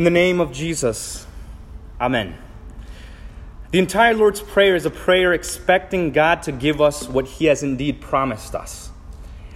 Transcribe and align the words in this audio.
In 0.00 0.04
the 0.04 0.10
name 0.10 0.40
of 0.40 0.50
Jesus, 0.50 1.26
Amen. 2.00 2.38
The 3.70 3.78
entire 3.78 4.14
Lord's 4.14 4.40
Prayer 4.40 4.74
is 4.74 4.86
a 4.86 4.90
prayer 4.90 5.34
expecting 5.34 6.10
God 6.10 6.42
to 6.44 6.52
give 6.52 6.80
us 6.80 7.06
what 7.06 7.26
He 7.26 7.44
has 7.44 7.62
indeed 7.62 8.00
promised 8.00 8.54
us. 8.54 8.88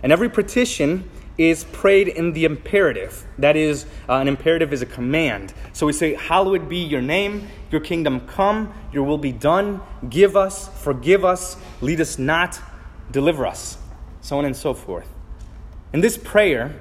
And 0.02 0.12
every 0.12 0.28
petition 0.28 1.08
is 1.38 1.64
prayed 1.64 2.08
in 2.08 2.34
the 2.34 2.44
imperative. 2.44 3.24
That 3.38 3.56
is, 3.56 3.86
uh, 4.06 4.16
an 4.16 4.28
imperative 4.28 4.74
is 4.74 4.82
a 4.82 4.86
command. 4.86 5.54
So 5.72 5.86
we 5.86 5.94
say, 5.94 6.12
Hallowed 6.12 6.68
be 6.68 6.76
your 6.76 7.00
name, 7.00 7.48
your 7.70 7.80
kingdom 7.80 8.20
come, 8.26 8.74
your 8.92 9.04
will 9.04 9.16
be 9.16 9.32
done, 9.32 9.80
give 10.10 10.36
us, 10.36 10.68
forgive 10.82 11.24
us, 11.24 11.56
lead 11.80 12.02
us 12.02 12.18
not, 12.18 12.60
deliver 13.10 13.46
us, 13.46 13.78
so 14.20 14.36
on 14.36 14.44
and 14.44 14.54
so 14.54 14.74
forth. 14.74 15.08
In 15.94 16.02
this 16.02 16.18
prayer, 16.18 16.78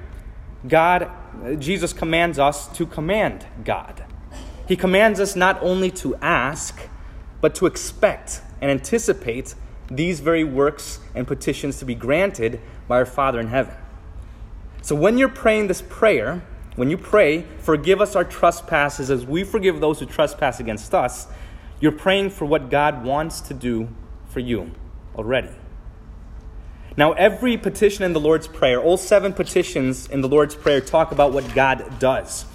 God, 0.68 1.10
Jesus 1.58 1.92
commands 1.92 2.38
us 2.38 2.68
to 2.76 2.86
command 2.86 3.46
God. 3.64 4.04
He 4.66 4.76
commands 4.76 5.20
us 5.20 5.36
not 5.36 5.62
only 5.62 5.90
to 5.92 6.16
ask, 6.16 6.88
but 7.40 7.54
to 7.56 7.66
expect 7.66 8.40
and 8.60 8.70
anticipate 8.70 9.54
these 9.90 10.20
very 10.20 10.44
works 10.44 11.00
and 11.14 11.26
petitions 11.26 11.78
to 11.78 11.84
be 11.84 11.94
granted 11.94 12.60
by 12.88 12.96
our 12.96 13.06
Father 13.06 13.40
in 13.40 13.48
heaven. 13.48 13.74
So 14.82 14.94
when 14.94 15.18
you're 15.18 15.28
praying 15.28 15.66
this 15.66 15.82
prayer, 15.82 16.42
when 16.76 16.90
you 16.90 16.98
pray, 16.98 17.44
forgive 17.58 18.00
us 18.00 18.16
our 18.16 18.24
trespasses 18.24 19.10
as 19.10 19.24
we 19.26 19.44
forgive 19.44 19.80
those 19.80 20.00
who 20.00 20.06
trespass 20.06 20.60
against 20.60 20.94
us, 20.94 21.26
you're 21.80 21.92
praying 21.92 22.30
for 22.30 22.46
what 22.46 22.70
God 22.70 23.04
wants 23.04 23.40
to 23.42 23.54
do 23.54 23.88
for 24.28 24.40
you 24.40 24.72
already. 25.16 25.50
Now, 26.96 27.12
every 27.12 27.56
petition 27.56 28.04
in 28.04 28.12
the 28.12 28.20
Lord's 28.20 28.46
Prayer, 28.46 28.80
all 28.80 28.96
seven 28.96 29.32
petitions 29.32 30.06
in 30.08 30.20
the 30.20 30.28
Lord's 30.28 30.54
Prayer, 30.54 30.80
talk 30.80 31.10
about 31.10 31.32
what 31.32 31.52
God 31.52 31.98
does. 31.98 32.46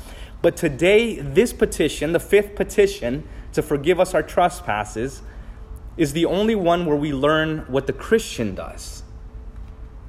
But 0.42 0.56
today, 0.56 1.20
this 1.20 1.52
petition, 1.52 2.14
the 2.14 2.22
fifth 2.22 2.56
petition 2.56 3.28
to 3.52 3.62
forgive 3.62 4.00
us 4.00 4.14
our 4.14 4.24
trespasses, 4.24 5.22
is 5.98 6.14
the 6.14 6.26
only 6.26 6.56
one 6.56 6.86
where 6.86 6.96
we 6.96 7.12
learn 7.12 7.66
what 7.68 7.86
the 7.86 7.92
Christian 7.94 8.56
does. 8.56 9.04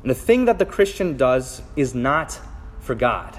And 0.02 0.10
the 0.10 0.14
thing 0.14 0.44
that 0.44 0.60
the 0.60 0.66
Christian 0.66 1.16
does 1.16 1.62
is 1.74 1.92
not 1.92 2.38
for 2.78 2.94
God, 2.94 3.36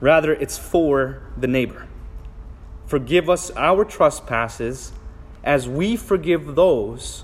rather, 0.00 0.32
it's 0.32 0.58
for 0.58 1.22
the 1.36 1.46
neighbor. 1.46 1.86
Forgive 2.86 3.30
us 3.30 3.52
our 3.52 3.84
trespasses 3.84 4.90
as 5.44 5.68
we 5.68 5.96
forgive 5.96 6.56
those 6.56 7.22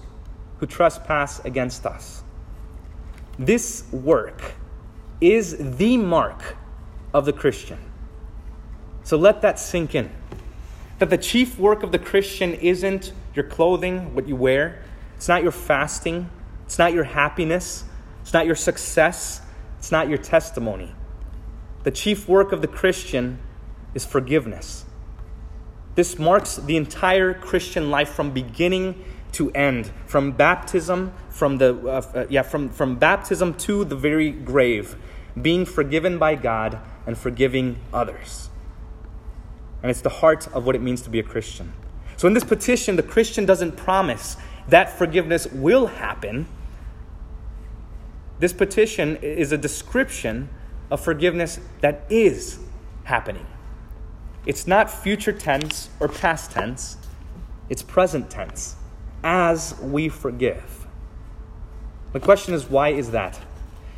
who 0.59 0.67
trespass 0.67 1.45
against 1.45 1.85
us. 1.85 2.23
This 3.39 3.85
work 3.93 4.55
is 5.21 5.77
the 5.79 5.97
mark 5.97 6.57
of 7.13 7.25
the 7.25 7.33
Christian. 7.33 7.79
So 9.05 9.17
let 9.17 9.43
that 9.43 9.59
sink 9.59 9.95
in. 9.95 10.11
That 10.99 11.11
the 11.11 11.19
chief 11.19 11.59
work 11.59 11.83
of 11.83 11.93
the 11.93 11.99
Christian 11.99 12.55
isn't 12.55 13.13
your 13.35 13.45
clothing, 13.45 14.15
what 14.15 14.27
you 14.27 14.37
wear, 14.37 14.83
it's 15.17 15.29
not 15.29 15.43
your 15.43 15.53
fasting, 15.53 16.31
it's 16.65 16.79
not 16.79 16.93
your 16.93 17.05
happiness, 17.05 17.85
it's 18.23 18.33
not 18.33 18.47
your 18.47 18.55
success, 18.55 19.43
it's 19.79 19.93
not 19.93 20.09
your 20.09 20.19
testimony. 20.19 20.95
The 21.85 21.91
chief 21.91 22.27
work 22.29 22.53
of 22.53 22.63
the 22.63 22.69
Christian 22.69 23.39
is 23.95 24.05
forgiveness. 24.05 24.85
This 25.95 26.19
marks 26.19 26.57
the 26.57 26.77
entire 26.77 27.33
Christian 27.33 27.91
life 27.91 28.09
from 28.11 28.33
beginning 28.33 29.05
to 29.37 29.51
end, 29.53 29.91
from 30.07 30.33
baptism, 30.33 31.13
from 31.29 31.59
the 31.59 31.77
uh, 31.87 32.03
uh, 32.15 32.27
yeah, 32.31 32.43
from, 32.43 32.71
from 32.71 32.97
baptism 32.97 33.55
to 33.55 33.85
the 33.85 33.97
very 33.97 34.31
grave, 34.31 34.97
being 35.41 35.65
forgiven 35.67 36.19
by 36.19 36.35
God 36.35 36.79
and 37.07 37.17
forgiving 37.17 37.77
others. 37.93 38.49
And 39.83 39.91
it's 39.91 40.01
the 40.01 40.09
heart 40.09 40.49
of 40.55 40.65
what 40.65 40.75
it 40.75 40.83
means 40.83 41.03
to 41.03 41.11
be 41.11 41.19
a 41.19 41.23
Christian. 41.23 41.73
So 42.17 42.27
in 42.27 42.35
this 42.35 42.45
petition, 42.45 42.97
the 42.97 43.03
Christian 43.03 43.45
doesn't 43.45 43.77
promise 43.77 44.37
that 44.69 44.91
forgiveness 44.97 45.47
will 45.47 45.87
happen. 45.87 46.47
This 48.39 48.55
petition 48.55 49.17
is 49.17 49.53
a 49.53 49.59
description 49.59 50.49
of 50.91 51.01
forgiveness 51.01 51.61
that 51.81 52.05
is 52.09 52.59
happening. 53.05 53.47
It's 54.47 54.67
not 54.67 54.91
future 54.91 55.33
tense 55.33 55.91
or 56.01 56.09
past 56.09 56.53
tense, 56.53 56.97
it's 57.69 57.83
present 57.83 58.31
tense, 58.31 58.77
as 59.23 59.79
we 59.81 60.09
forgive. 60.09 60.87
The 62.13 62.21
question 62.21 62.55
is, 62.55 62.69
why 62.69 62.91
is 62.91 63.11
that? 63.11 63.39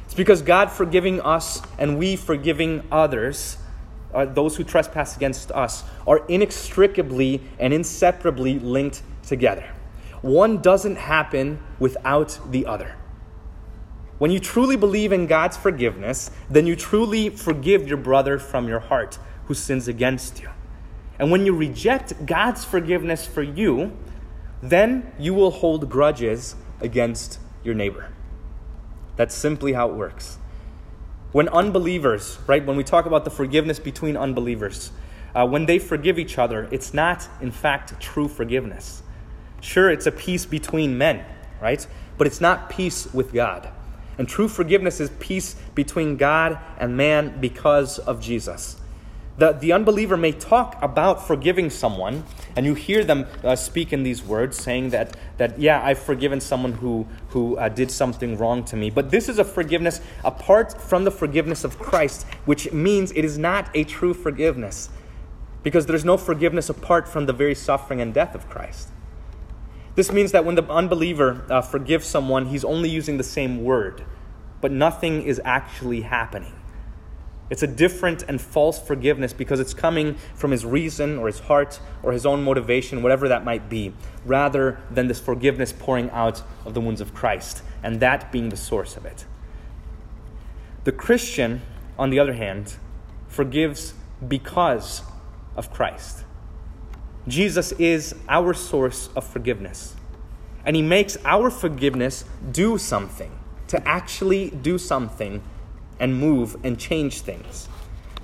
It's 0.05 0.15
because 0.15 0.43
God 0.43 0.71
forgiving 0.71 1.21
us 1.21 1.63
and 1.79 1.99
we 1.99 2.17
forgiving 2.17 2.83
others 2.91 3.59
uh, 4.15 4.25
those 4.25 4.57
who 4.57 4.65
trespass 4.65 5.17
against 5.17 5.51
us, 5.53 5.85
are 6.07 6.25
inextricably 6.29 7.41
and 7.59 7.73
inseparably 7.73 8.59
linked 8.59 9.03
together. 9.27 9.69
One 10.23 10.61
doesn't 10.61 10.97
happen 10.97 11.61
without 11.79 12.39
the 12.51 12.67
other. 12.67 12.97
When 14.19 14.31
you 14.31 14.41
truly 14.41 14.77
believe 14.77 15.13
in 15.13 15.27
God's 15.27 15.57
forgiveness, 15.57 16.31
then 16.51 16.67
you 16.67 16.75
truly 16.75 17.31
forgive 17.31 17.87
your 17.87 17.99
brother 17.99 18.39
from 18.39 18.67
your 18.67 18.81
heart 18.81 19.19
who 19.45 19.55
sins 19.55 19.87
against 19.87 20.41
you. 20.41 20.49
And 21.21 21.31
when 21.31 21.47
you 21.47 21.55
reject 21.55 22.27
God's 22.27 22.65
forgiveness 22.65 23.27
for 23.27 23.43
you, 23.43 23.97
then 24.63 25.13
you 25.19 25.35
will 25.35 25.51
hold 25.51 25.89
grudges 25.89 26.57
against 26.81 27.39
your 27.63 27.75
neighbor. 27.75 28.11
That's 29.17 29.35
simply 29.35 29.73
how 29.73 29.91
it 29.91 29.95
works. 29.95 30.39
When 31.33 31.49
unbelievers, 31.49 32.39
right, 32.47 32.65
when 32.65 32.77
we 32.77 32.85
talk 32.85 33.05
about 33.05 33.25
the 33.25 33.31
forgiveness 33.31 33.79
between 33.79 34.17
unbelievers, 34.17 34.93
uh, 35.35 35.47
when 35.47 35.67
they 35.67 35.79
forgive 35.79 36.19
each 36.19 36.39
other, 36.39 36.69
it's 36.71 36.95
not, 36.95 37.29
in 37.41 37.51
fact, 37.51 38.01
true 38.01 38.29
forgiveness. 38.29 39.03
Sure, 39.61 39.91
it's 39.91 40.07
a 40.07 40.13
peace 40.13 40.47
between 40.47 40.97
men, 40.97 41.25
right? 41.61 41.87
But 42.17 42.27
it's 42.27 42.41
not 42.41 42.71
peace 42.71 43.13
with 43.13 43.33
God. 43.33 43.69
And 44.17 44.29
true 44.29 44.49
forgiveness 44.49 45.01
is 45.01 45.11
peace 45.21 45.55
between 45.75 46.17
God 46.17 46.59
and 46.79 46.97
man 46.97 47.41
because 47.41 47.99
of 47.99 48.21
Jesus. 48.21 48.78
The, 49.39 49.53
the 49.53 49.73
unbeliever 49.73 50.17
may 50.17 50.33
talk 50.33 50.77
about 50.83 51.25
forgiving 51.25 51.71
someone, 51.71 52.25
and 52.57 52.67
you 52.67 52.75
hear 52.75 53.05
them 53.05 53.27
uh, 53.45 53.55
speak 53.55 53.93
in 53.93 54.03
these 54.03 54.21
words, 54.21 54.61
saying 54.61 54.91
that, 54.91 55.17
that 55.37 55.61
yeah, 55.61 55.81
I've 55.81 56.01
forgiven 56.01 56.41
someone 56.41 56.73
who, 56.73 57.07
who 57.29 57.57
uh, 57.57 57.69
did 57.69 57.93
something 57.93 58.37
wrong 58.37 58.65
to 58.65 58.77
me. 58.77 58.91
But 58.91 59.13
this 59.13 59.29
is 59.29 59.39
a 59.39 59.45
forgiveness 59.45 60.01
apart 60.25 60.81
from 60.81 61.05
the 61.05 61.13
forgiveness 61.13 61.63
of 61.63 61.79
Christ, 61.79 62.27
which 62.47 62.73
means 62.73 63.13
it 63.13 63.25
is 63.25 63.39
not 63.39 63.71
a 63.75 63.85
true 63.85 64.13
forgiveness, 64.13 64.91
because 65.63 65.87
there's 65.87 66.05
no 66.05 66.17
forgiveness 66.17 66.69
apart 66.69 67.07
from 67.07 67.27
the 67.27 67.33
very 67.33 67.55
suffering 67.55 68.01
and 68.01 68.13
death 68.13 68.35
of 68.35 68.51
Christ. 68.51 68.89
This 69.95 70.11
means 70.11 70.33
that 70.33 70.45
when 70.45 70.57
the 70.57 70.69
unbeliever 70.69 71.45
uh, 71.49 71.61
forgives 71.61 72.09
someone, 72.09 72.47
he's 72.47 72.65
only 72.65 72.91
using 72.91 73.19
the 73.19 73.25
same 73.25 73.63
word, 73.63 74.05
but 74.61 74.73
nothing 74.73 75.23
is 75.23 75.41
actually 75.45 76.01
happening. 76.01 76.55
It's 77.51 77.63
a 77.63 77.67
different 77.67 78.25
and 78.29 78.41
false 78.41 78.79
forgiveness 78.79 79.33
because 79.33 79.59
it's 79.59 79.73
coming 79.73 80.17
from 80.35 80.51
his 80.51 80.67
reason 80.67 81.19
or 81.19 81.27
his 81.27 81.41
heart 81.41 81.81
or 82.03 82.13
his 82.13 82.27
own 82.27 82.45
motivation, 82.45 83.03
whatever 83.03 83.29
that 83.29 83.45
might 83.45 83.71
be, 83.71 83.95
rather 84.27 84.79
than 84.91 85.09
this 85.09 85.19
forgiveness 85.19 85.73
pouring 85.73 86.11
out 86.11 86.43
of 86.67 86.75
the 86.75 86.81
wounds 86.81 87.01
of 87.01 87.15
Christ, 87.15 87.63
and 87.83 88.01
that 88.01 88.31
being 88.31 88.51
the 88.51 88.57
source 88.57 88.97
of 88.97 89.07
it. 89.07 89.25
The 90.85 90.93
Christian, 90.93 91.63
on 91.99 92.11
the 92.11 92.19
other 92.19 92.35
hand, 92.35 92.77
forgives 93.29 93.95
because 94.27 95.03
of 95.57 95.73
Christ. 95.73 96.25
Jesus 97.27 97.73
is 97.73 98.15
our 98.29 98.53
source 98.55 99.09
of 99.17 99.27
forgiveness, 99.27 99.95
and 100.65 100.77
he 100.77 100.83
makes 100.83 101.17
our 101.25 101.51
forgiveness 101.51 102.25
do 102.53 102.77
something, 102.79 103.31
to 103.69 103.87
actually 103.89 104.51
do 104.51 104.79
something 104.79 105.43
and 106.01 106.19
move 106.19 106.57
and 106.65 106.79
change 106.79 107.21
things. 107.21 107.69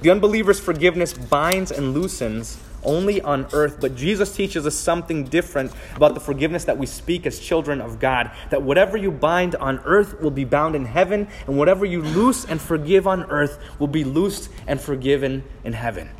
The 0.00 0.10
unbeliever's 0.10 0.60
forgiveness 0.60 1.12
binds 1.12 1.70
and 1.70 1.94
loosens 1.94 2.58
only 2.84 3.20
on 3.22 3.46
earth, 3.52 3.78
but 3.80 3.96
Jesus 3.96 4.34
teaches 4.36 4.66
us 4.66 4.74
something 4.74 5.24
different 5.24 5.72
about 5.96 6.14
the 6.14 6.20
forgiveness 6.20 6.64
that 6.64 6.76
we 6.76 6.86
speak 6.86 7.26
as 7.26 7.38
children 7.38 7.80
of 7.80 7.98
God. 7.98 8.30
That 8.50 8.62
whatever 8.62 8.96
you 8.96 9.10
bind 9.10 9.54
on 9.56 9.78
earth 9.84 10.20
will 10.20 10.30
be 10.30 10.44
bound 10.44 10.76
in 10.76 10.84
heaven, 10.84 11.28
and 11.46 11.56
whatever 11.56 11.86
you 11.86 12.02
loose 12.02 12.44
and 12.44 12.60
forgive 12.60 13.06
on 13.06 13.24
earth 13.30 13.58
will 13.78 13.88
be 13.88 14.04
loosed 14.04 14.50
and 14.66 14.80
forgiven 14.80 15.44
in 15.64 15.72
heaven. 15.72 16.10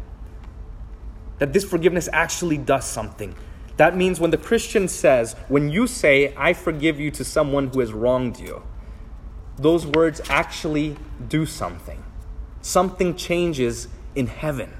That 1.39 1.53
this 1.53 1.65
forgiveness 1.65 2.09
actually 2.13 2.59
does 2.59 2.87
something. 2.87 3.35
That 3.77 3.97
means 3.97 4.21
when 4.21 4.31
the 4.31 4.39
Christian 4.39 4.89
says, 4.89 5.35
when 5.49 5.69
you 5.69 5.87
say, 5.87 6.33
I 6.37 6.53
forgive 6.53 7.01
you 7.01 7.11
to 7.11 7.25
someone 7.25 7.69
who 7.69 7.81
has 7.81 7.93
wronged 7.93 8.39
you, 8.39 8.63
those 9.57 9.87
words 9.87 10.21
actually 10.29 10.97
do 11.29 11.47
something. 11.47 12.03
Something 12.61 13.15
changes 13.15 13.89
in 14.15 14.27
heaven. 14.27 14.73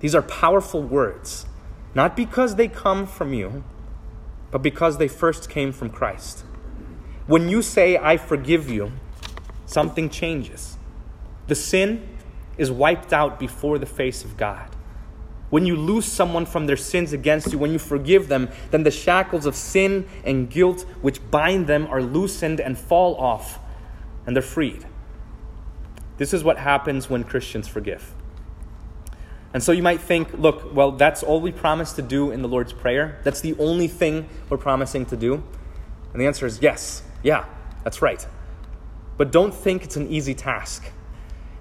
These 0.00 0.14
are 0.14 0.22
powerful 0.22 0.82
words, 0.82 1.46
not 1.94 2.16
because 2.16 2.56
they 2.56 2.68
come 2.68 3.06
from 3.06 3.32
you, 3.32 3.64
but 4.50 4.62
because 4.62 4.98
they 4.98 5.08
first 5.08 5.48
came 5.50 5.72
from 5.72 5.90
Christ. 5.90 6.44
When 7.26 7.48
you 7.48 7.62
say, 7.62 7.96
I 7.96 8.16
forgive 8.16 8.70
you, 8.70 8.92
something 9.66 10.10
changes. 10.10 10.76
The 11.46 11.54
sin 11.54 12.06
is 12.56 12.70
wiped 12.70 13.12
out 13.12 13.38
before 13.38 13.78
the 13.78 13.86
face 13.86 14.24
of 14.24 14.36
God. 14.36 14.73
When 15.50 15.66
you 15.66 15.76
lose 15.76 16.04
someone 16.04 16.46
from 16.46 16.66
their 16.66 16.76
sins 16.76 17.12
against 17.12 17.52
you, 17.52 17.58
when 17.58 17.72
you 17.72 17.78
forgive 17.78 18.28
them, 18.28 18.48
then 18.70 18.82
the 18.82 18.90
shackles 18.90 19.46
of 19.46 19.54
sin 19.54 20.08
and 20.24 20.50
guilt 20.50 20.82
which 21.00 21.20
bind 21.30 21.66
them 21.66 21.86
are 21.86 22.02
loosened 22.02 22.60
and 22.60 22.76
fall 22.76 23.16
off, 23.16 23.58
and 24.26 24.34
they're 24.34 24.42
freed. 24.42 24.84
This 26.16 26.32
is 26.32 26.42
what 26.42 26.58
happens 26.58 27.10
when 27.10 27.24
Christians 27.24 27.68
forgive. 27.68 28.12
And 29.52 29.62
so 29.62 29.70
you 29.70 29.82
might 29.82 30.00
think, 30.00 30.32
look, 30.32 30.74
well, 30.74 30.90
that's 30.90 31.22
all 31.22 31.40
we 31.40 31.52
promise 31.52 31.92
to 31.92 32.02
do 32.02 32.32
in 32.32 32.42
the 32.42 32.48
Lord's 32.48 32.72
Prayer. 32.72 33.20
That's 33.22 33.40
the 33.40 33.54
only 33.60 33.86
thing 33.86 34.28
we're 34.48 34.58
promising 34.58 35.06
to 35.06 35.16
do. 35.16 35.34
And 36.12 36.20
the 36.20 36.26
answer 36.26 36.46
is 36.46 36.60
yes. 36.60 37.02
Yeah, 37.22 37.44
that's 37.84 38.02
right. 38.02 38.26
But 39.16 39.30
don't 39.30 39.54
think 39.54 39.84
it's 39.84 39.96
an 39.96 40.08
easy 40.08 40.34
task. 40.34 40.90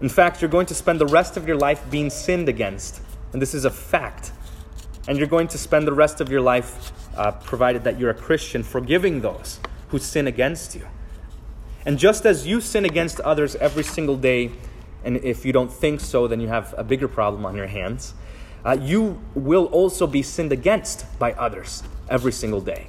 In 0.02 0.10
fact, 0.10 0.42
you're 0.42 0.50
going 0.50 0.66
to 0.68 0.74
spend 0.74 1.00
the 1.00 1.06
rest 1.06 1.38
of 1.38 1.48
your 1.48 1.56
life 1.56 1.84
being 1.92 2.10
sinned 2.10 2.50
against. 2.50 3.00
And 3.34 3.42
this 3.42 3.54
is 3.54 3.66
a 3.66 3.72
fact. 3.72 4.32
And 5.08 5.18
you're 5.18 5.28
going 5.28 5.50
to 5.50 5.58
spend 5.58 5.86
the 5.86 5.94
rest 5.94 6.22
of 6.22 6.32
your 6.32 6.42
life, 6.42 6.92
uh, 7.18 7.32
provided 7.32 7.84
that 7.84 8.00
you're 8.00 8.12
a 8.12 8.16
Christian, 8.16 8.64
forgiving 8.64 9.22
those 9.22 9.60
who 9.90 10.00
sin 10.00 10.28
against 10.28 10.76
you. 10.76 10.88
And 11.86 12.00
just 12.00 12.26
as 12.26 12.48
you 12.48 12.62
sin 12.62 12.86
against 12.86 13.20
others 13.20 13.56
every 13.56 13.84
single 13.84 14.16
day, 14.16 14.52
and 15.04 15.18
if 15.18 15.46
you 15.46 15.52
don't 15.52 15.72
think 15.72 16.00
so, 16.00 16.28
then 16.28 16.40
you 16.40 16.48
have 16.48 16.74
a 16.78 16.84
bigger 16.84 17.10
problem 17.10 17.46
on 17.46 17.56
your 17.56 17.68
hands, 17.68 18.14
uh, 18.66 18.78
you 18.80 19.22
will 19.36 19.66
also 19.66 20.08
be 20.08 20.22
sinned 20.22 20.54
against 20.54 21.06
by 21.20 21.34
others 21.34 21.84
every 22.10 22.32
single 22.32 22.62
day. 22.62 22.88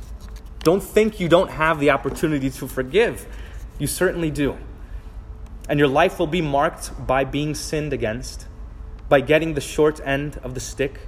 Don't 0.61 0.83
think 0.83 1.19
you 1.19 1.29
don't 1.29 1.51
have 1.51 1.81
the 1.81 1.91
opportunity 1.91 2.49
to 2.51 2.69
forgive. 2.69 3.27
You 3.79 3.89
certainly 3.89 4.31
do. 4.31 4.57
And 5.69 5.79
your 5.79 5.89
life 5.89 6.19
will 6.19 6.29
be 6.29 6.41
marked 6.41 7.07
by 7.07 7.25
being 7.25 7.55
sinned 7.55 7.93
against, 7.93 8.47
by 9.15 9.21
getting 9.21 9.55
the 9.55 9.61
short 9.61 10.01
end 10.05 10.41
of 10.43 10.55
the 10.55 10.61
stick, 10.61 11.03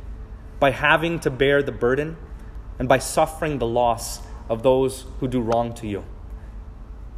by 0.61 0.71
having 0.71 1.19
to 1.19 1.29
bear 1.29 1.61
the 1.61 1.73
burden, 1.73 2.17
and 2.79 2.89
by 2.89 2.99
suffering 2.99 3.59
the 3.59 3.67
loss 3.67 4.21
of 4.49 4.63
those 4.63 5.07
who 5.19 5.27
do 5.27 5.41
wrong 5.41 5.75
to 5.75 5.89
you. 5.89 6.05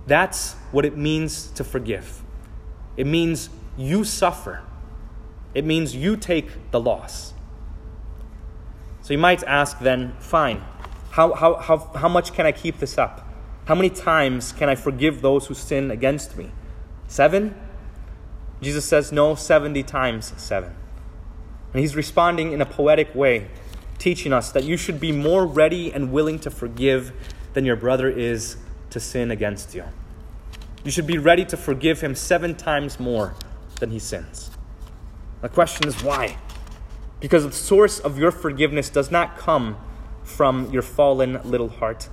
That's 0.07 0.55
what 0.73 0.87
it 0.87 0.97
means 0.97 1.49
to 1.49 1.63
forgive. 1.63 2.23
It 2.97 3.07
means 3.07 3.51
you 3.77 4.03
suffer, 4.03 4.63
it 5.53 5.63
means 5.63 5.95
you 5.95 6.17
take 6.17 6.71
the 6.71 6.81
loss. 6.81 7.35
So 9.03 9.13
you 9.13 9.19
might 9.19 9.43
ask 9.45 9.81
then, 9.81 10.15
fine, 10.21 10.65
how, 11.11 11.35
how, 11.35 11.57
how, 11.57 11.77
how 11.97 12.09
much 12.09 12.33
can 12.33 12.47
I 12.47 12.53
keep 12.53 12.79
this 12.79 12.97
up? 12.97 13.29
How 13.67 13.75
many 13.75 13.91
times 13.91 14.53
can 14.53 14.71
I 14.71 14.75
forgive 14.75 15.21
those 15.21 15.49
who 15.49 15.55
sin 15.55 15.91
against 15.91 16.39
me? 16.39 16.51
Seven? 17.09 17.55
Jesus 18.61 18.85
says, 18.85 19.13
no, 19.13 19.35
70 19.35 19.83
times 19.85 20.33
seven. 20.37 20.75
And 21.73 21.81
he's 21.81 21.95
responding 21.95 22.53
in 22.53 22.61
a 22.61 22.67
poetic 22.67 23.15
way, 23.15 23.49
teaching 23.99 24.33
us 24.33 24.51
that 24.53 24.65
you 24.65 24.77
should 24.77 24.99
be 24.99 25.13
more 25.13 25.47
ready 25.47 25.93
and 25.93 26.13
willing 26.13 26.39
to 26.41 26.51
forgive 26.51 27.13
than 27.53 27.65
your 27.65 27.77
brother 27.77 28.09
is 28.09 28.57
to 28.91 29.01
sin 29.01 29.31
against 29.31 29.75
you. 29.75 29.85
You 30.85 30.91
should 30.91 31.07
be 31.07 31.19
ready 31.19 31.45
to 31.47 31.57
forgive 31.57 32.01
him 32.01 32.15
seven 32.15 32.55
times 32.55 32.99
more 32.99 33.35
than 33.81 33.91
he 33.91 33.99
sins. 33.99 34.51
The 35.41 35.49
question 35.49 35.87
is 35.87 36.03
why? 36.03 36.39
Because 37.21 37.45
the 37.45 37.53
source 37.53 37.99
of 37.99 38.19
your 38.19 38.31
forgiveness 38.31 38.91
does 38.91 39.11
not 39.11 39.37
come 39.37 39.77
from 40.23 40.71
your 40.73 40.83
fallen 40.83 41.41
little 41.45 41.69
heart. 41.69 42.09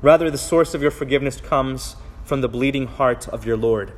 Rather, 0.00 0.30
the 0.30 0.38
source 0.38 0.74
of 0.74 0.82
your 0.82 0.90
forgiveness 0.90 1.40
comes 1.40 1.96
from 2.24 2.40
the 2.40 2.48
bleeding 2.48 2.86
heart 2.86 3.28
of 3.28 3.46
your 3.46 3.56
Lord, 3.56 3.92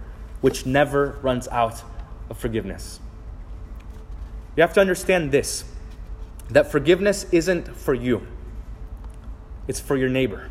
which 0.45 0.67
never 0.67 1.19
runs 1.23 1.49
out 1.49 1.83
of 2.29 2.37
forgiveness. 2.37 3.01
You 4.55 4.61
have 4.61 4.75
to 4.75 4.81
understand 4.83 5.33
this 5.33 5.65
that 6.51 6.71
forgiveness 6.71 7.25
isn't 7.33 7.75
for 7.75 7.95
you, 7.95 8.27
it's 9.67 9.81
for 9.81 9.97
your 9.97 10.11
neighbor. 10.11 10.51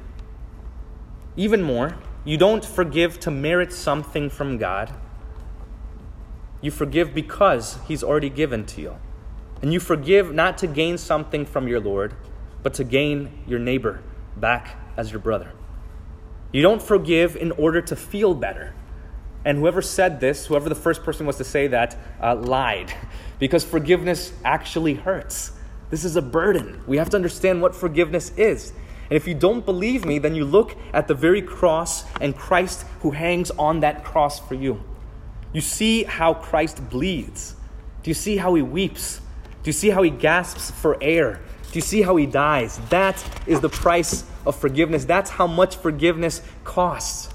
Even 1.38 1.62
more, 1.62 1.96
you 2.26 2.38
don't 2.38 2.66
forgive 2.66 3.20
to 3.20 3.30
merit 3.30 3.72
something 3.72 4.32
from 4.32 4.58
God. 4.58 4.92
You 6.60 6.72
forgive 6.72 7.14
because 7.14 7.78
He's 7.88 8.04
already 8.04 8.32
given 8.32 8.66
to 8.66 8.82
you. 8.82 8.96
And 9.62 9.72
you 9.72 9.80
forgive 9.80 10.34
not 10.34 10.58
to 10.58 10.66
gain 10.66 10.98
something 10.98 11.46
from 11.46 11.68
your 11.68 11.80
Lord, 11.80 12.16
but 12.64 12.74
to 12.74 12.84
gain 12.84 13.44
your 13.46 13.60
neighbor 13.60 14.02
back 14.36 14.76
as 14.98 15.12
your 15.12 15.20
brother. 15.20 15.52
You 16.52 16.64
don't 16.64 16.82
forgive 16.82 17.36
in 17.36 17.52
order 17.52 17.80
to 17.84 17.96
feel 17.96 18.34
better. 18.34 18.74
And 19.46 19.58
whoever 19.58 19.82
said 19.82 20.20
this, 20.20 20.46
whoever 20.46 20.70
the 20.70 20.76
first 20.76 21.04
person 21.04 21.26
was 21.26 21.38
to 21.38 21.44
say 21.44 21.68
that, 21.68 21.98
uh, 22.22 22.36
lied. 22.36 22.94
Because 23.40 23.66
forgiveness 23.66 24.32
actually 24.46 24.94
hurts. 24.94 25.52
This 25.90 26.06
is 26.06 26.16
a 26.16 26.22
burden. 26.22 26.82
We 26.88 26.96
have 26.96 27.10
to 27.10 27.18
understand 27.18 27.62
what 27.62 27.76
forgiveness 27.76 28.32
is. 28.38 28.72
And 29.10 29.18
if 29.18 29.28
you 29.28 29.34
don't 29.34 29.66
believe 29.66 30.06
me, 30.06 30.18
then 30.18 30.34
you 30.34 30.46
look 30.46 30.78
at 30.94 31.08
the 31.08 31.14
very 31.14 31.42
cross 31.42 32.06
and 32.22 32.38
Christ 32.38 32.86
who 33.02 33.12
hangs 33.12 33.52
on 33.52 33.82
that 33.82 34.06
cross 34.06 34.40
for 34.40 34.56
you. 34.56 34.82
You 35.52 35.62
see 35.62 36.04
how 36.04 36.34
Christ 36.34 36.90
bleeds. 36.90 37.56
Do 38.02 38.10
you 38.10 38.16
see 38.16 38.38
how 38.38 38.56
he 38.56 38.62
weeps? 38.62 39.20
Do 39.62 39.70
you 39.70 39.74
see 39.74 39.90
how 39.90 40.04
he 40.04 40.10
gasps 40.10 40.72
for 40.72 40.98
air? 41.02 41.42
Do 41.72 41.78
you 41.78 41.82
see 41.82 42.02
how 42.02 42.16
he 42.16 42.26
dies? 42.26 42.80
That 42.90 43.24
is 43.46 43.62
the 43.62 43.70
price 43.70 44.24
of 44.46 44.56
forgiveness. 44.56 45.06
That's 45.06 45.30
how 45.30 45.48
much 45.48 45.76
forgiveness 45.76 46.42
costs. 46.64 47.30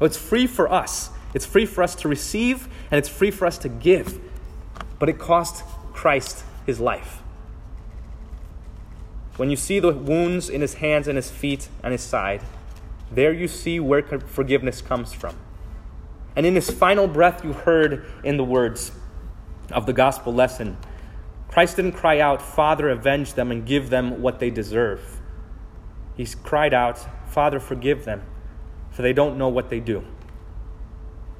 It's 0.00 0.16
free 0.16 0.46
for 0.46 0.70
us. 0.70 1.10
It's 1.34 1.44
free 1.44 1.66
for 1.66 1.82
us 1.82 1.94
to 1.96 2.08
receive 2.08 2.68
and 2.90 2.98
it's 2.98 3.08
free 3.08 3.30
for 3.30 3.46
us 3.46 3.58
to 3.58 3.68
give. 3.68 4.20
But 4.98 5.08
it 5.08 5.18
cost 5.18 5.64
Christ 5.92 6.44
his 6.64 6.80
life. 6.80 7.20
When 9.36 9.50
you 9.50 9.56
see 9.56 9.80
the 9.80 9.92
wounds 9.92 10.48
in 10.48 10.60
his 10.60 10.74
hands 10.74 11.08
and 11.08 11.16
his 11.16 11.30
feet 11.30 11.68
and 11.82 11.92
his 11.92 12.02
side, 12.02 12.40
there 13.10 13.32
you 13.32 13.48
see 13.48 13.80
where 13.80 14.02
forgiveness 14.20 14.80
comes 14.80 15.12
from. 15.12 15.36
And 16.36 16.46
in 16.46 16.54
his 16.54 16.70
final 16.70 17.08
breath, 17.08 17.44
you 17.44 17.52
heard 17.52 18.04
in 18.22 18.36
the 18.36 18.44
words 18.44 18.92
of 19.70 19.86
the 19.86 19.92
gospel 19.92 20.32
lesson 20.32 20.76
Christ 21.48 21.76
didn't 21.76 21.92
cry 21.92 22.18
out, 22.18 22.42
Father, 22.42 22.88
avenge 22.88 23.34
them 23.34 23.52
and 23.52 23.64
give 23.64 23.88
them 23.88 24.20
what 24.20 24.40
they 24.40 24.50
deserve. 24.50 25.20
He 26.16 26.26
cried 26.42 26.74
out, 26.74 26.98
Father, 27.30 27.60
forgive 27.60 28.04
them, 28.04 28.22
for 28.90 29.02
they 29.02 29.12
don't 29.12 29.38
know 29.38 29.48
what 29.48 29.70
they 29.70 29.78
do. 29.78 30.04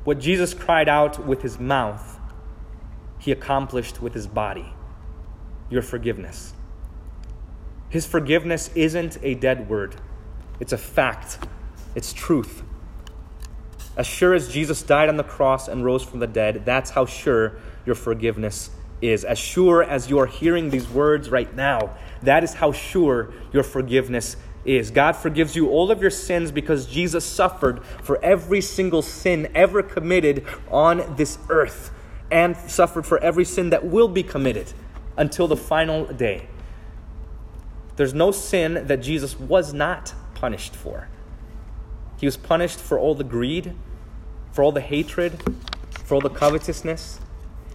What 0.05 0.19
Jesus 0.19 0.53
cried 0.53 0.89
out 0.89 1.27
with 1.27 1.43
his 1.43 1.59
mouth, 1.59 2.21
he 3.19 3.33
accomplished 3.33 4.03
with 4.03 4.13
his 4.13 4.27
body 4.27 4.75
your 5.71 5.83
forgiveness. 5.83 6.53
His 7.89 8.05
forgiveness 8.05 8.71
isn't 8.75 9.19
a 9.23 9.35
dead 9.35 9.69
word, 9.69 9.97
it's 10.61 10.73
a 10.73 10.79
fact, 10.79 11.39
it's 11.95 12.13
truth. 12.13 12.63
As 13.97 14.07
sure 14.07 14.35
as 14.35 14.49
Jesus 14.49 14.83
died 14.83 15.09
on 15.09 15.17
the 15.17 15.25
cross 15.25 15.69
and 15.69 15.85
rose 15.85 16.03
from 16.03 16.19
the 16.19 16.27
dead, 16.27 16.65
that's 16.65 16.91
how 16.91 17.07
sure 17.07 17.57
your 17.87 17.95
forgiveness 17.95 18.71
is. 19.01 19.25
As 19.25 19.39
sure 19.39 19.83
as 19.83 20.11
you 20.11 20.19
are 20.19 20.27
hearing 20.27 20.71
these 20.71 20.89
words 20.89 21.31
right 21.31 21.55
now, 21.55 21.97
that 22.23 22.43
is 22.43 22.55
how 22.55 22.73
sure 22.73 23.33
your 23.53 23.63
forgiveness 23.63 24.37
is. 24.65 24.91
God 24.91 25.17
forgives 25.17 25.57
you 25.57 25.69
all 25.69 25.91
of 25.91 26.01
your 26.01 26.11
sins 26.11 26.51
because 26.51 26.87
Jesus 26.87 27.25
suffered 27.25 27.85
for 27.85 28.23
every 28.25 28.61
single 28.61 29.03
sin 29.03 29.51
ever 29.55 29.83
committed 29.83 30.45
on 30.71 31.17
this 31.17 31.39
earth 31.49 31.91
and 32.31 32.57
suffered 32.57 33.07
for 33.07 33.19
every 33.19 33.45
sin 33.45 33.71
that 33.71 33.85
will 33.85 34.09
be 34.09 34.23
committed 34.23 34.73
until 35.17 35.47
the 35.47 35.57
final 35.57 36.07
day. 36.07 36.49
There's 37.97 38.15
no 38.15 38.33
sin 38.33 38.87
that 38.87 39.03
Jesus 39.03 39.39
was 39.39 39.73
not 39.73 40.15
punished 40.35 40.75
for. 40.75 41.09
He 42.19 42.27
was 42.27 42.37
punished 42.37 42.81
for 42.81 42.99
all 42.99 43.15
the 43.15 43.25
greed, 43.25 43.75
for 44.53 44.65
all 44.65 44.73
the 44.73 44.81
hatred, 44.81 45.41
for 46.05 46.17
all 46.17 46.21
the 46.21 46.31
covetousness. 46.31 47.21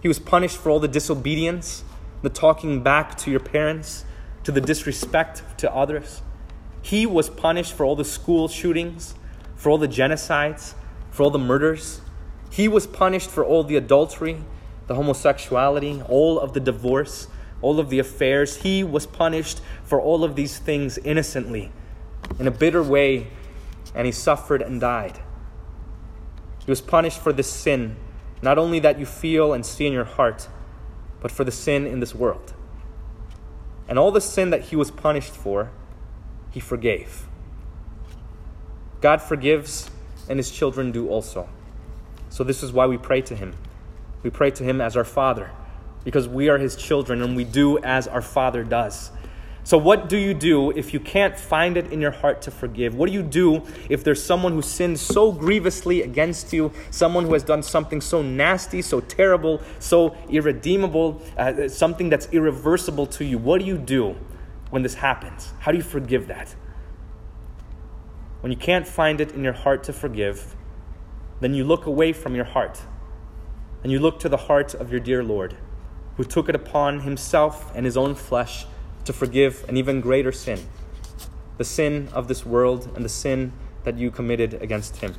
He 0.02 0.08
was 0.08 0.18
punished 0.18 0.56
for 0.56 0.70
all 0.70 0.80
the 0.80 0.88
disobedience, 0.88 1.84
the 2.22 2.28
talking 2.28 2.82
back 2.82 3.16
to 3.18 3.30
your 3.30 3.40
parents, 3.40 4.04
to 4.44 4.52
the 4.52 4.60
disrespect 4.60 5.42
to 5.58 5.74
others. 5.74 6.22
He 6.82 7.06
was 7.06 7.28
punished 7.28 7.72
for 7.72 7.84
all 7.84 7.96
the 7.96 8.04
school 8.04 8.48
shootings, 8.48 9.14
for 9.54 9.70
all 9.70 9.78
the 9.78 9.88
genocides, 9.88 10.74
for 11.10 11.24
all 11.24 11.30
the 11.30 11.38
murders. 11.38 12.00
He 12.50 12.68
was 12.68 12.86
punished 12.86 13.30
for 13.30 13.44
all 13.44 13.62
the 13.62 13.76
adultery, 13.76 14.44
the 14.86 14.94
homosexuality, 14.94 16.02
all 16.08 16.40
of 16.40 16.52
the 16.52 16.60
divorce, 16.60 17.28
all 17.62 17.78
of 17.78 17.90
the 17.90 17.98
affairs. 17.98 18.56
He 18.56 18.82
was 18.82 19.06
punished 19.06 19.60
for 19.84 20.00
all 20.00 20.24
of 20.24 20.34
these 20.34 20.58
things 20.58 20.98
innocently, 20.98 21.70
in 22.38 22.46
a 22.46 22.50
bitter 22.50 22.82
way, 22.82 23.28
and 23.94 24.06
he 24.06 24.12
suffered 24.12 24.62
and 24.62 24.80
died. 24.80 25.20
He 26.64 26.70
was 26.70 26.80
punished 26.80 27.18
for 27.18 27.32
this 27.32 27.50
sin, 27.50 27.96
not 28.42 28.58
only 28.58 28.78
that 28.80 28.98
you 28.98 29.06
feel 29.06 29.52
and 29.52 29.64
see 29.64 29.86
in 29.86 29.92
your 29.92 30.04
heart, 30.04 30.48
but 31.20 31.30
for 31.30 31.44
the 31.44 31.52
sin 31.52 31.86
in 31.86 32.00
this 32.00 32.14
world. 32.14 32.54
And 33.88 33.98
all 33.98 34.10
the 34.10 34.20
sin 34.20 34.50
that 34.50 34.62
he 34.62 34.76
was 34.76 34.90
punished 34.90 35.32
for, 35.32 35.70
he 36.50 36.60
forgave. 36.60 37.26
God 39.00 39.22
forgives, 39.22 39.90
and 40.28 40.38
his 40.38 40.50
children 40.50 40.92
do 40.92 41.08
also. 41.08 41.48
So, 42.28 42.44
this 42.44 42.62
is 42.62 42.72
why 42.72 42.86
we 42.86 42.98
pray 42.98 43.22
to 43.22 43.34
him 43.34 43.54
We 44.22 44.30
pray 44.30 44.50
to 44.52 44.64
Him 44.64 44.80
as 44.80 44.96
our 44.96 45.04
Father 45.04 45.50
because 46.04 46.28
we 46.28 46.48
are 46.48 46.58
His 46.58 46.76
children 46.76 47.22
and 47.22 47.36
we 47.36 47.44
do 47.44 47.78
as 47.78 48.06
our 48.08 48.22
Father 48.22 48.64
does. 48.64 49.10
So, 49.64 49.76
what 49.76 50.08
do 50.08 50.16
you 50.16 50.32
do 50.32 50.70
if 50.70 50.94
you 50.94 51.00
can't 51.00 51.38
find 51.38 51.76
it 51.76 51.92
in 51.92 52.00
your 52.00 52.10
heart 52.10 52.42
to 52.42 52.50
forgive? 52.50 52.94
What 52.94 53.06
do 53.08 53.12
you 53.12 53.22
do 53.22 53.62
if 53.88 54.02
there's 54.02 54.22
someone 54.22 54.52
who 54.52 54.62
sins 54.62 55.00
so 55.00 55.32
grievously 55.32 56.02
against 56.02 56.52
you, 56.52 56.72
someone 56.90 57.24
who 57.24 57.34
has 57.34 57.42
done 57.42 57.62
something 57.62 58.00
so 58.00 58.22
nasty, 58.22 58.80
so 58.80 59.00
terrible, 59.00 59.60
so 59.78 60.16
irredeemable, 60.28 61.20
uh, 61.36 61.68
something 61.68 62.08
that's 62.08 62.26
irreversible 62.32 63.06
to 63.08 63.24
you? 63.24 63.36
What 63.36 63.60
do 63.60 63.66
you 63.66 63.76
do 63.76 64.16
when 64.70 64.82
this 64.82 64.94
happens? 64.94 65.52
How 65.60 65.72
do 65.72 65.76
you 65.76 65.84
forgive 65.84 66.26
that? 66.28 66.54
When 68.40 68.50
you 68.50 68.58
can't 68.58 68.86
find 68.86 69.20
it 69.20 69.32
in 69.32 69.44
your 69.44 69.52
heart 69.52 69.84
to 69.84 69.92
forgive, 69.92 70.56
then 71.40 71.54
you 71.54 71.64
look 71.64 71.86
away 71.86 72.12
from 72.12 72.34
your 72.34 72.44
heart 72.44 72.80
and 73.82 73.92
you 73.92 73.98
look 73.98 74.18
to 74.20 74.28
the 74.28 74.36
heart 74.36 74.74
of 74.74 74.90
your 74.90 75.00
dear 75.00 75.22
Lord, 75.22 75.56
who 76.16 76.24
took 76.24 76.48
it 76.48 76.54
upon 76.54 77.00
himself 77.00 77.70
and 77.74 77.84
his 77.84 77.96
own 77.96 78.14
flesh 78.14 78.66
to 79.04 79.12
forgive 79.12 79.64
an 79.68 79.76
even 79.76 80.00
greater 80.00 80.32
sin 80.32 80.68
the 81.60 81.64
sin 81.64 82.08
of 82.14 82.26
this 82.26 82.46
world 82.46 82.90
and 82.96 83.04
the 83.04 83.08
sin 83.10 83.52
that 83.84 83.98
you 83.98 84.10
committed 84.10 84.54
against 84.62 84.96
him. 84.96 85.14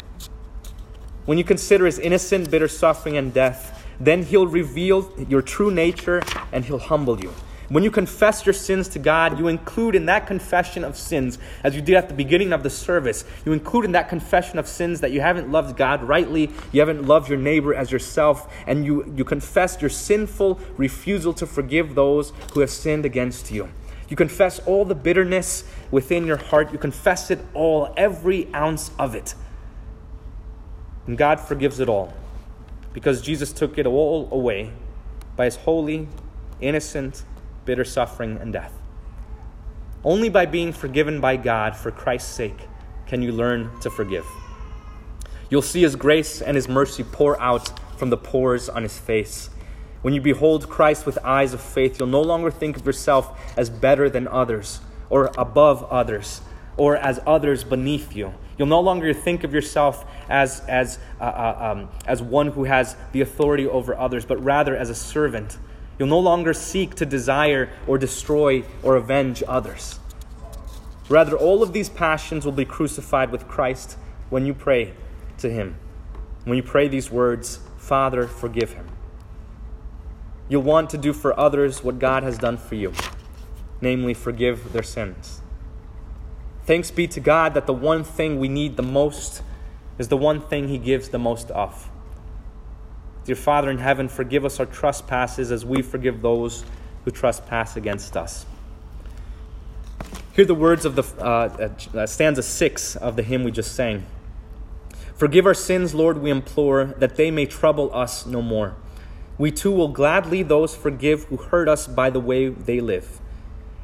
When 1.25 1.37
you 1.37 1.43
consider 1.43 1.85
his 1.85 1.99
innocent, 1.99 2.49
bitter 2.49 2.67
suffering 2.67 3.15
and 3.15 3.31
death, 3.31 3.85
then 3.99 4.23
he'll 4.23 4.47
reveal 4.47 5.13
your 5.29 5.43
true 5.43 5.69
nature 5.69 6.23
and 6.51 6.65
he'll 6.65 6.79
humble 6.79 7.21
you. 7.21 7.31
When 7.71 7.85
you 7.85 7.91
confess 7.91 8.45
your 8.45 8.51
sins 8.51 8.89
to 8.89 8.99
God, 8.99 9.39
you 9.39 9.47
include 9.47 9.95
in 9.95 10.05
that 10.07 10.27
confession 10.27 10.83
of 10.83 10.97
sins, 10.97 11.39
as 11.63 11.73
you 11.73 11.81
did 11.81 11.95
at 11.95 12.09
the 12.09 12.13
beginning 12.13 12.51
of 12.51 12.63
the 12.63 12.69
service, 12.69 13.23
you 13.45 13.53
include 13.53 13.85
in 13.85 13.93
that 13.93 14.09
confession 14.09 14.59
of 14.59 14.67
sins 14.67 14.99
that 14.99 15.13
you 15.13 15.21
haven't 15.21 15.49
loved 15.49 15.77
God 15.77 16.03
rightly, 16.03 16.51
you 16.73 16.81
haven't 16.81 17.07
loved 17.07 17.29
your 17.29 17.37
neighbor 17.37 17.73
as 17.73 17.89
yourself, 17.89 18.53
and 18.67 18.85
you, 18.85 19.13
you 19.15 19.23
confess 19.23 19.79
your 19.79 19.89
sinful 19.89 20.59
refusal 20.75 21.31
to 21.31 21.47
forgive 21.47 21.95
those 21.95 22.33
who 22.53 22.59
have 22.59 22.69
sinned 22.69 23.05
against 23.05 23.51
you. 23.51 23.69
You 24.09 24.17
confess 24.17 24.59
all 24.59 24.83
the 24.83 24.93
bitterness 24.93 25.63
within 25.91 26.27
your 26.27 26.35
heart. 26.35 26.73
You 26.73 26.77
confess 26.77 27.31
it 27.31 27.39
all, 27.53 27.93
every 27.95 28.53
ounce 28.53 28.91
of 28.99 29.15
it. 29.15 29.33
And 31.07 31.17
God 31.17 31.39
forgives 31.39 31.79
it 31.79 31.87
all 31.87 32.13
because 32.91 33.21
Jesus 33.21 33.53
took 33.53 33.77
it 33.77 33.85
all 33.85 34.27
away 34.29 34.73
by 35.37 35.45
his 35.45 35.55
holy, 35.55 36.09
innocent, 36.59 37.23
bitter 37.65 37.85
suffering, 37.85 38.37
and 38.37 38.53
death. 38.53 38.73
Only 40.03 40.29
by 40.29 40.45
being 40.45 40.73
forgiven 40.73 41.21
by 41.21 41.37
God 41.37 41.75
for 41.75 41.91
Christ's 41.91 42.33
sake 42.33 42.67
can 43.05 43.21
you 43.21 43.31
learn 43.31 43.69
to 43.81 43.89
forgive. 43.89 44.25
You'll 45.49 45.61
see 45.61 45.81
His 45.81 45.95
grace 45.95 46.41
and 46.41 46.55
His 46.55 46.67
mercy 46.67 47.03
pour 47.03 47.39
out 47.41 47.71
from 47.97 48.09
the 48.09 48.17
pores 48.17 48.69
on 48.69 48.83
His 48.83 48.97
face. 48.97 49.49
When 50.01 50.13
you 50.13 50.21
behold 50.21 50.69
Christ 50.69 51.05
with 51.05 51.19
eyes 51.23 51.53
of 51.53 51.61
faith, 51.61 51.99
you'll 51.99 52.07
no 52.07 52.21
longer 52.21 52.49
think 52.49 52.77
of 52.77 52.85
yourself 52.85 53.39
as 53.55 53.69
better 53.69 54.09
than 54.09 54.27
others, 54.27 54.79
or 55.09 55.29
above 55.37 55.83
others, 55.91 56.41
or 56.77 56.95
as 56.95 57.19
others 57.27 57.63
beneath 57.63 58.15
you. 58.15 58.33
You'll 58.57 58.67
no 58.67 58.79
longer 58.79 59.13
think 59.13 59.43
of 59.43 59.53
yourself 59.53 60.05
as, 60.29 60.61
as, 60.61 60.97
uh, 61.19 61.25
uh, 61.25 61.73
um, 61.73 61.89
as 62.07 62.21
one 62.21 62.47
who 62.47 62.63
has 62.63 62.95
the 63.11 63.21
authority 63.21 63.67
over 63.67 63.95
others, 63.95 64.25
but 64.25 64.43
rather 64.43 64.75
as 64.75 64.89
a 64.89 64.95
servant 64.95 65.57
You'll 66.01 66.07
no 66.07 66.17
longer 66.17 66.55
seek 66.55 66.95
to 66.95 67.05
desire 67.05 67.69
or 67.85 67.99
destroy 67.99 68.63
or 68.81 68.95
avenge 68.95 69.43
others. 69.47 69.99
Rather, 71.09 71.37
all 71.37 71.61
of 71.61 71.73
these 71.73 71.89
passions 71.89 72.43
will 72.43 72.51
be 72.51 72.65
crucified 72.65 73.31
with 73.31 73.47
Christ 73.47 73.99
when 74.31 74.43
you 74.47 74.55
pray 74.55 74.93
to 75.37 75.47
Him. 75.47 75.75
When 76.45 76.57
you 76.57 76.63
pray 76.63 76.87
these 76.87 77.11
words, 77.11 77.59
Father, 77.77 78.25
forgive 78.25 78.73
him. 78.73 78.87
You'll 80.49 80.63
want 80.63 80.89
to 80.89 80.97
do 80.97 81.13
for 81.13 81.39
others 81.39 81.83
what 81.83 81.99
God 81.99 82.23
has 82.23 82.39
done 82.39 82.57
for 82.57 82.73
you, 82.73 82.93
namely, 83.79 84.15
forgive 84.15 84.73
their 84.73 84.81
sins. 84.81 85.41
Thanks 86.65 86.89
be 86.89 87.05
to 87.09 87.19
God 87.19 87.53
that 87.53 87.67
the 87.67 87.73
one 87.73 88.03
thing 88.03 88.39
we 88.39 88.47
need 88.47 88.75
the 88.75 88.81
most 88.81 89.43
is 89.99 90.07
the 90.07 90.17
one 90.17 90.41
thing 90.41 90.67
He 90.67 90.79
gives 90.79 91.09
the 91.09 91.19
most 91.19 91.51
of 91.51 91.90
Dear 93.23 93.35
Father 93.35 93.69
in 93.69 93.77
heaven, 93.77 94.07
forgive 94.07 94.45
us 94.45 94.59
our 94.59 94.65
trespasses 94.65 95.51
as 95.51 95.63
we 95.63 95.81
forgive 95.81 96.21
those 96.21 96.63
who 97.05 97.11
trespass 97.11 97.75
against 97.75 98.17
us. 98.17 98.45
Hear 100.33 100.45
the 100.45 100.55
words 100.55 100.85
of 100.85 100.95
the 100.95 101.03
uh, 101.19 101.69
uh, 101.97 102.07
stanza 102.07 102.41
six 102.41 102.95
of 102.95 103.15
the 103.15 103.23
hymn 103.23 103.43
we 103.43 103.51
just 103.51 103.75
sang. 103.75 104.05
Forgive 105.15 105.45
our 105.45 105.53
sins, 105.53 105.93
Lord, 105.93 106.17
we 106.19 106.31
implore, 106.31 106.85
that 106.97 107.15
they 107.15 107.29
may 107.29 107.45
trouble 107.45 107.93
us 107.93 108.25
no 108.25 108.41
more. 108.41 108.75
We 109.37 109.51
too 109.51 109.71
will 109.71 109.89
gladly 109.89 110.41
those 110.41 110.75
forgive 110.75 111.25
who 111.25 111.37
hurt 111.37 111.67
us 111.67 111.85
by 111.85 112.09
the 112.09 112.19
way 112.19 112.49
they 112.49 112.79
live. 112.79 113.19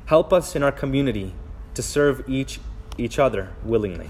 Help 0.07 0.33
us 0.33 0.55
in 0.55 0.63
our 0.63 0.71
community 0.71 1.33
to 1.75 1.83
serve 1.83 2.27
each, 2.27 2.59
each 2.97 3.19
other 3.19 3.53
willingly. 3.63 4.09